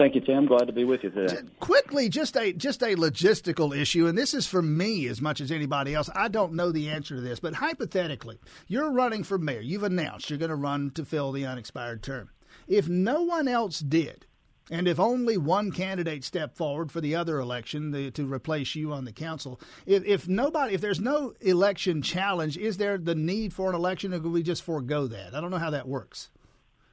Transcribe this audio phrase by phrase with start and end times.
[0.00, 0.46] Thank you, Tim.
[0.46, 1.42] Glad to be with you today.
[1.58, 5.52] Quickly, just a just a logistical issue, and this is for me as much as
[5.52, 6.08] anybody else.
[6.14, 9.60] I don't know the answer to this, but hypothetically, you're running for mayor.
[9.60, 12.30] You've announced you're going to run to fill the unexpired term.
[12.66, 14.24] If no one else did,
[14.70, 18.94] and if only one candidate stepped forward for the other election the, to replace you
[18.94, 23.52] on the council, if, if nobody, if there's no election challenge, is there the need
[23.52, 25.34] for an election, or could we just forego that?
[25.34, 26.30] I don't know how that works.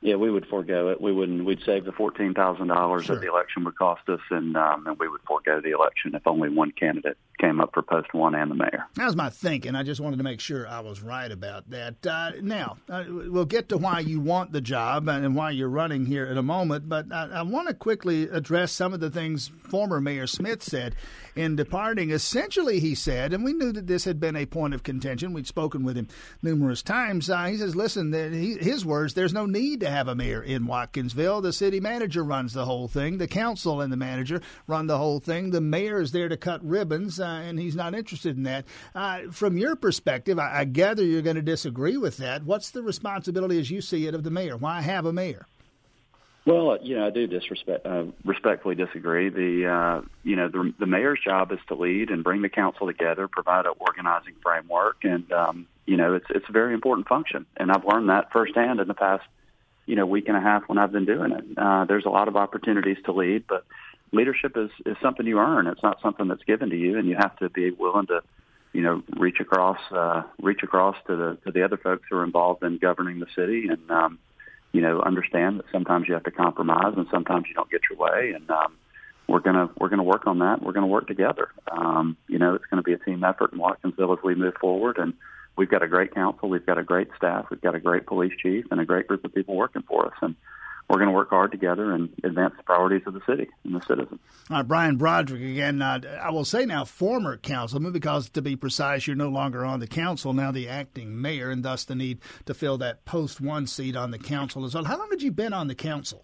[0.01, 1.01] Yeah, we would forego it.
[1.01, 1.43] We wouldn't.
[1.43, 4.97] We'd save the fourteen thousand dollars that the election would cost us, and um, and
[4.99, 8.51] we would forego the election if only one candidate came up for post one and
[8.51, 8.85] the mayor.
[8.95, 9.75] That was my thinking.
[9.75, 12.05] I just wanted to make sure I was right about that.
[12.05, 16.05] Uh, now uh, we'll get to why you want the job and why you're running
[16.05, 19.51] here in a moment, but I, I want to quickly address some of the things
[19.69, 20.95] former Mayor Smith said
[21.35, 22.09] in departing.
[22.09, 25.33] Essentially, he said, and we knew that this had been a point of contention.
[25.33, 26.07] We'd spoken with him
[26.41, 27.29] numerous times.
[27.29, 29.13] Uh, he says, "Listen, he, his words.
[29.13, 31.41] There's no need to have a mayor in Watkinsville.
[31.41, 33.17] The city manager runs the whole thing.
[33.17, 35.51] The council and the manager run the whole thing.
[35.51, 38.65] The mayor is there to cut ribbons, uh, and he's not interested in that.
[38.95, 42.43] Uh, from your perspective, I, I gather you're going to disagree with that.
[42.43, 44.57] What's the responsibility, as you see it, of the mayor?
[44.57, 45.45] Why have a mayor?"
[46.47, 49.27] Well, you know, I do disrespect, uh, respectfully disagree.
[49.27, 52.87] The uh, you know the, the mayor's job is to lead and bring the council
[52.87, 57.45] together, provide an organizing framework, and um, you know it's it's a very important function.
[57.57, 59.25] And I've learned that firsthand in the past
[59.85, 61.43] you know week and a half when I've been doing it.
[61.57, 63.65] Uh, there's a lot of opportunities to lead, but
[64.11, 65.67] leadership is is something you earn.
[65.67, 68.21] It's not something that's given to you, and you have to be willing to
[68.73, 72.23] you know reach across uh, reach across to the to the other folks who are
[72.23, 74.19] involved in governing the city and um,
[74.77, 77.97] you know, understand that sometimes you have to compromise and sometimes you don't get your
[77.97, 78.33] way.
[78.35, 78.75] And um,
[79.27, 80.61] we're gonna we're gonna work on that.
[80.61, 81.49] We're gonna work together.
[81.71, 84.97] Um, you know, it's to be a team effort in Watkinsville as we move forward.
[84.97, 85.13] And
[85.57, 86.49] we've got a great council.
[86.49, 87.47] We've got a great staff.
[87.49, 90.17] We've got a great police chief and a great group of people working for us.
[90.21, 90.35] And
[90.89, 93.81] we're going to work hard together and advance the priorities of the city and the
[93.81, 94.19] citizens.
[94.49, 95.81] All right, Brian Brodrick again.
[95.81, 99.81] Uh, I will say now, former councilman, because to be precise, you're no longer on
[99.81, 103.67] the council, now the acting mayor, and thus the need to fill that post one
[103.67, 104.85] seat on the council as well.
[104.85, 106.23] How long had you been on the council?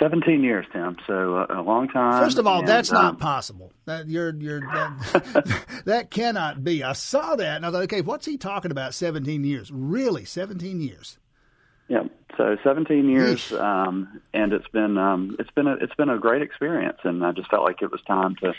[0.00, 0.96] 17 years, Tim.
[1.06, 2.22] So uh, a long time.
[2.22, 3.72] First of all, and, that's um, not possible.
[3.86, 6.82] That you're you're that, that cannot be.
[6.82, 8.94] I saw that and I thought, okay, what's he talking about?
[8.94, 9.70] 17 years?
[9.72, 11.18] Really, 17 years?
[11.88, 12.04] Yeah.
[12.38, 16.40] So 17 years, um, and it's been um, it's been a it's been a great
[16.40, 18.54] experience, and I just felt like it was time to,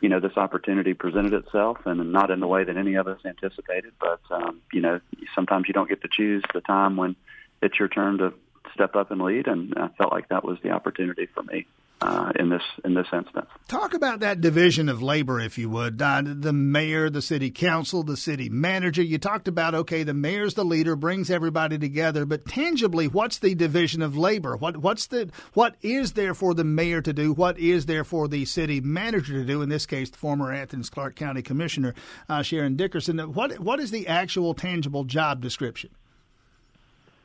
[0.00, 3.20] you know, this opportunity presented itself, and not in the way that any of us
[3.26, 4.98] anticipated, but um, you know,
[5.34, 7.16] sometimes you don't get to choose the time when
[7.60, 8.32] it's your turn to
[8.78, 11.66] step up and lead, and I felt like that was the opportunity for me
[12.00, 13.48] uh, in this in this instance.
[13.66, 16.00] Talk about that division of labor, if you would.
[16.00, 19.02] Uh, the mayor, the city council, the city manager.
[19.02, 23.54] You talked about okay, the mayor's the leader, brings everybody together, but tangibly, what's the
[23.56, 24.56] division of labor?
[24.56, 27.32] What what's the what is there for the mayor to do?
[27.32, 29.62] What is there for the city manager to do?
[29.62, 31.94] In this case, the former Athens Clarke County Commissioner
[32.28, 33.18] uh, Sharon Dickerson.
[33.18, 35.90] What what is the actual tangible job description?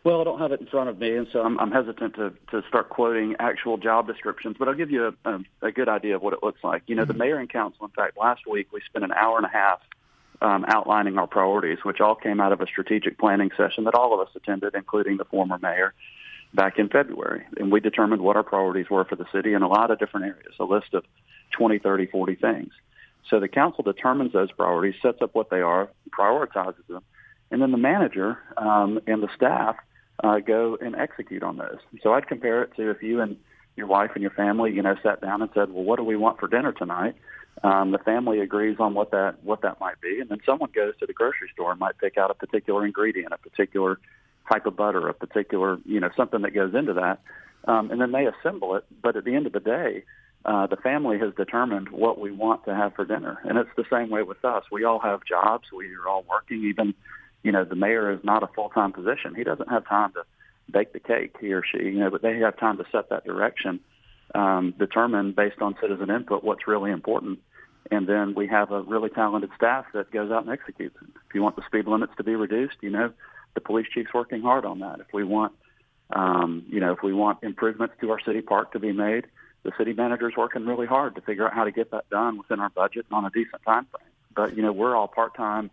[0.03, 2.33] Well, I don't have it in front of me, and so I'm, I'm hesitant to,
[2.51, 6.17] to start quoting actual job descriptions, but I'll give you a, a, a good idea
[6.17, 6.83] of what it looks like.
[6.87, 7.19] You know, the mm-hmm.
[7.19, 9.79] mayor and council, in fact, last week we spent an hour and a half
[10.41, 14.13] um, outlining our priorities, which all came out of a strategic planning session that all
[14.13, 15.93] of us attended, including the former mayor,
[16.53, 17.45] back in February.
[17.55, 20.25] And we determined what our priorities were for the city in a lot of different
[20.25, 21.05] areas, a list of
[21.51, 22.73] 20, 30, 40 things.
[23.29, 27.03] So the council determines those priorities, sets up what they are, prioritizes them,
[27.51, 29.77] and then the manager um, and the staff–
[30.23, 31.79] uh, go and execute on those.
[32.01, 33.37] So I'd compare it to if you and
[33.75, 36.15] your wife and your family, you know, sat down and said, "Well, what do we
[36.15, 37.15] want for dinner tonight?"
[37.63, 40.93] Um, the family agrees on what that what that might be, and then someone goes
[40.99, 43.99] to the grocery store and might pick out a particular ingredient, a particular
[44.51, 47.19] type of butter, a particular you know something that goes into that,
[47.65, 48.85] um, and then they assemble it.
[49.01, 50.03] But at the end of the day,
[50.45, 53.85] uh, the family has determined what we want to have for dinner, and it's the
[53.91, 54.65] same way with us.
[54.71, 55.69] We all have jobs.
[55.71, 56.93] We are all working, even
[57.43, 59.35] you know, the mayor is not a full-time position.
[59.35, 60.23] He doesn't have time to
[60.71, 63.25] bake the cake, he or she, you know, but they have time to set that
[63.25, 63.79] direction,
[64.33, 67.39] um, determine based on citizen input what's really important.
[67.91, 70.95] And then we have a really talented staff that goes out and executes.
[71.01, 73.11] If you want the speed limits to be reduced, you know,
[73.53, 74.99] the police chief's working hard on that.
[74.99, 75.53] If we want
[76.11, 79.25] Um, you know, if we want improvements to our city park to be made,
[79.63, 82.59] the city manager's working really hard to figure out how to get that done within
[82.59, 84.11] our budget on a decent time frame.
[84.35, 85.71] But you know, we're all part-time,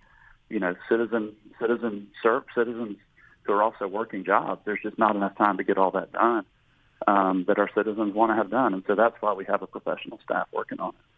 [0.51, 2.99] you know, citizen citizen serve citizens
[3.43, 4.61] who are also working jobs.
[4.65, 6.45] There's just not enough time to get all that done
[7.07, 9.67] um, that our citizens want to have done, and so that's why we have a
[9.67, 11.10] professional staff working on it.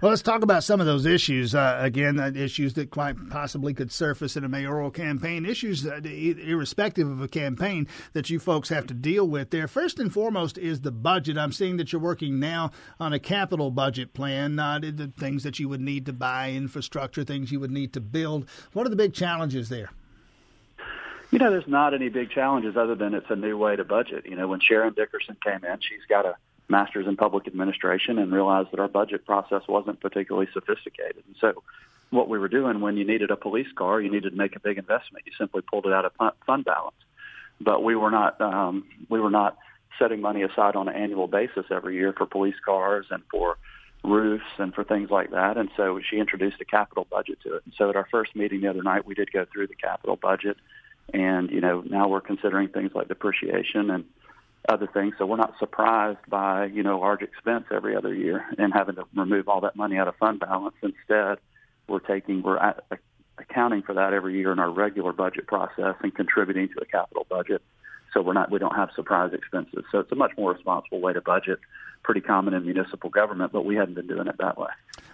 [0.00, 1.54] Well, let's talk about some of those issues.
[1.54, 7.08] Uh, again, uh, issues that quite possibly could surface in a mayoral campaign, issues irrespective
[7.08, 9.68] of a campaign that you folks have to deal with there.
[9.68, 11.38] First and foremost is the budget.
[11.38, 15.58] I'm seeing that you're working now on a capital budget plan, uh, the things that
[15.58, 18.48] you would need to buy, infrastructure, things you would need to build.
[18.72, 19.90] What are the big challenges there?
[21.30, 24.26] You know, there's not any big challenges other than it's a new way to budget.
[24.26, 26.36] You know, when Sharon Dickerson came in, she's got a
[26.68, 31.22] master's in public administration and realized that our budget process wasn't particularly sophisticated.
[31.26, 31.62] And so
[32.10, 34.60] what we were doing when you needed a police car, you needed to make a
[34.60, 35.26] big investment.
[35.26, 36.12] You simply pulled it out of
[36.46, 36.96] fund balance.
[37.60, 39.56] But we were not um, we were not
[39.98, 43.56] setting money aside on an annual basis every year for police cars and for
[44.02, 45.56] roofs and for things like that.
[45.56, 47.62] And so she introduced a capital budget to it.
[47.64, 50.16] And so at our first meeting the other night, we did go through the capital
[50.16, 50.56] budget.
[51.12, 54.04] And, you know, now we're considering things like depreciation and
[54.68, 55.14] other things.
[55.18, 59.04] So we're not surprised by, you know, large expense every other year and having to
[59.14, 60.74] remove all that money out of fund balance.
[60.82, 61.38] Instead,
[61.86, 62.84] we're taking, we're at,
[63.38, 67.26] accounting for that every year in our regular budget process and contributing to the capital
[67.28, 67.62] budget.
[68.14, 69.84] So we're not, we don't have surprise expenses.
[69.92, 71.58] So it's a much more responsible way to budget
[72.04, 74.68] pretty common in municipal government, but we hadn't been doing it that way.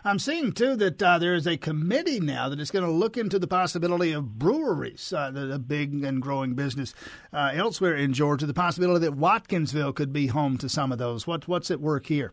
[0.05, 3.17] I'm seeing too that uh, there is a committee now that is going to look
[3.17, 6.93] into the possibility of breweries, uh, the, the, big and growing business
[7.33, 8.45] uh, elsewhere in Georgia.
[8.45, 11.27] The possibility that Watkinsville could be home to some of those.
[11.27, 12.33] What, what's at work here?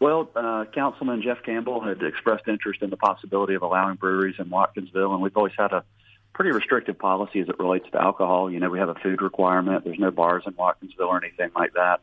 [0.00, 4.46] Well, uh, Councilman Jeff Campbell had expressed interest in the possibility of allowing breweries in
[4.46, 5.84] Watkinsville, and we've always had a
[6.32, 8.50] pretty restrictive policy as it relates to alcohol.
[8.50, 9.84] You know, we have a food requirement.
[9.84, 12.00] There's no bars in Watkinsville or anything like that.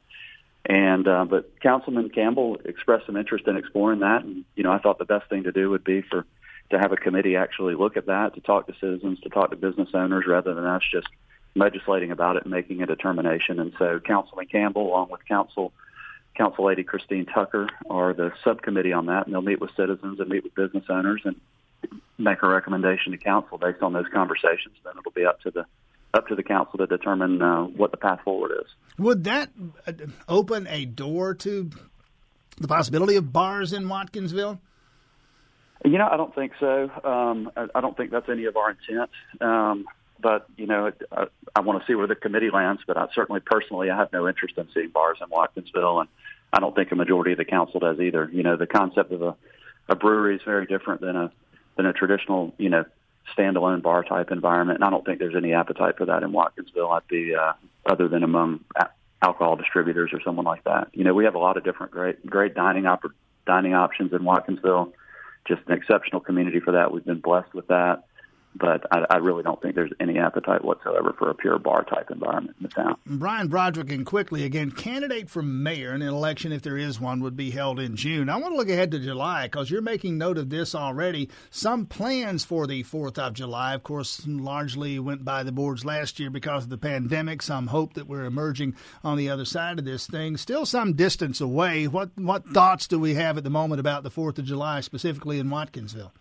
[0.66, 4.80] And uh, but Councilman Campbell expressed some interest in exploring that, and you know I
[4.80, 6.26] thought the best thing to do would be for
[6.70, 9.56] to have a committee actually look at that, to talk to citizens, to talk to
[9.56, 11.08] business owners, rather than us just
[11.56, 13.60] legislating about it and making a determination.
[13.60, 15.72] And so Councilman Campbell, along with Council
[16.36, 20.30] Council Lady Christine Tucker, are the subcommittee on that, and they'll meet with citizens and
[20.30, 21.36] meet with business owners and
[22.20, 24.76] make a recommendation to council based on those conversations.
[24.84, 25.66] Then it'll be up to the
[26.14, 28.68] up to the council to determine uh, what the path forward is.
[28.98, 29.50] Would that
[29.86, 29.94] uh,
[30.28, 31.70] open a door to
[32.58, 34.60] the possibility of bars in Watkinsville?
[35.86, 36.90] You know, I don't think so.
[37.04, 39.10] Um, I, I don't think that's any of our intent.
[39.40, 39.86] Um,
[40.22, 42.82] but you know, it, I, I want to see where the committee lands.
[42.86, 46.10] But I certainly, personally, I have no interest in seeing bars in Watkinsville, and
[46.52, 48.30] I don't think a majority of the council does either.
[48.32, 49.36] You know, the concept of a,
[49.88, 51.32] a brewery is very different than a
[51.80, 52.84] than a traditional, you know,
[53.38, 54.80] standalone bar type environment.
[54.80, 56.92] And I don't think there's any appetite for that in Watkinsville.
[56.92, 57.54] I'd be uh,
[57.86, 58.66] other than among
[59.22, 60.90] alcohol distributors or someone like that.
[60.92, 63.14] You know, we have a lot of different great great dining op-
[63.48, 64.92] dining options in Watkinsville.
[65.48, 66.92] Just an exceptional community for that.
[66.92, 68.04] We've been blessed with that
[68.56, 72.10] but I, I, really don't think there's any appetite whatsoever for a pure bar type
[72.10, 72.98] environment in the town.
[73.06, 77.22] Brian Brodrick, and quickly again, candidate for mayor in an election, if there is one,
[77.22, 78.28] would be held in June.
[78.28, 81.30] I want to look ahead to July because you're making note of this already.
[81.52, 86.20] Some plans for the 4th of July, of course, largely went by the boards last
[86.20, 87.42] year because of the pandemic.
[87.42, 90.38] Some hope that we're emerging on the other side of this thing.
[90.38, 91.88] Still some distance away.
[91.88, 95.40] What, what thoughts do we have at the moment about the 4th of July, specifically
[95.40, 96.12] in Watkinsville?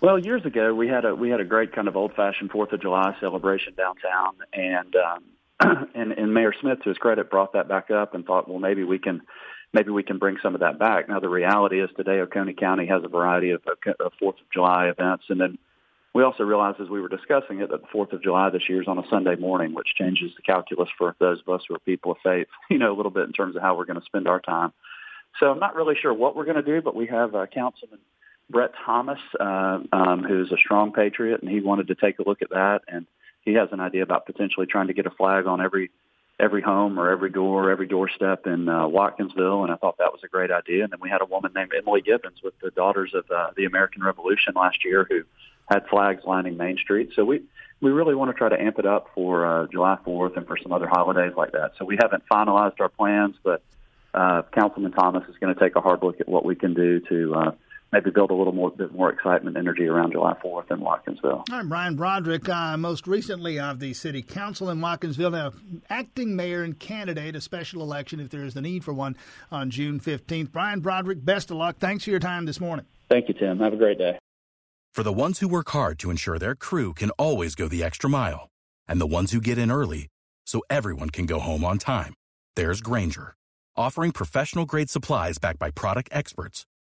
[0.00, 2.72] Well, years ago we had a we had a great kind of old fashioned Fourth
[2.72, 7.68] of July celebration downtown, and um, and and Mayor Smith, to his credit, brought that
[7.68, 9.22] back up and thought, well, maybe we can
[9.72, 11.08] maybe we can bring some of that back.
[11.08, 13.62] Now the reality is today Oconee County has a variety of,
[13.98, 15.58] of Fourth of July events, and then
[16.14, 18.80] we also realized as we were discussing it that the Fourth of July this year
[18.80, 21.80] is on a Sunday morning, which changes the calculus for those of us who are
[21.80, 24.06] people of faith, you know, a little bit in terms of how we're going to
[24.06, 24.72] spend our time.
[25.40, 27.98] So I'm not really sure what we're going to do, but we have uh, Councilman
[28.50, 32.42] Brett Thomas, uh, um, who's a strong patriot, and he wanted to take a look
[32.42, 32.80] at that.
[32.88, 33.06] And
[33.42, 35.90] he has an idea about potentially trying to get a flag on every
[36.40, 40.20] every home or every door, every doorstep in uh, Watkinsville, and I thought that was
[40.22, 40.84] a great idea.
[40.84, 43.64] And then we had a woman named Emily Gibbons with the Daughters of uh, the
[43.64, 45.22] American Revolution last year who
[45.68, 47.10] had flags lining Main Street.
[47.14, 47.42] So we
[47.80, 50.56] we really want to try to amp it up for uh, July 4th and for
[50.56, 51.72] some other holidays like that.
[51.78, 53.62] So we haven't finalized our plans, but
[54.14, 57.00] uh, Councilman Thomas is going to take a hard look at what we can do
[57.00, 57.50] to uh,
[57.92, 61.44] maybe build a little more bit more excitement and energy around July 4th in Watkinsville.
[61.50, 65.52] I'm Brian Brodrick, uh, most recently of the City Council in Watkinsville, now
[65.88, 69.16] acting mayor and candidate, a special election if there is the need for one
[69.50, 70.52] on June 15th.
[70.52, 71.78] Brian Brodrick, best of luck.
[71.78, 72.86] Thanks for your time this morning.
[73.08, 73.58] Thank you, Tim.
[73.60, 74.18] Have a great day.
[74.92, 78.10] For the ones who work hard to ensure their crew can always go the extra
[78.10, 78.48] mile,
[78.86, 80.08] and the ones who get in early
[80.44, 82.14] so everyone can go home on time.
[82.56, 83.34] There's Grainger,
[83.76, 86.64] offering professional grade supplies backed by product experts